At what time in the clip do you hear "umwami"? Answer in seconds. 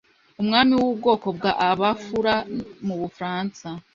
0.41-0.73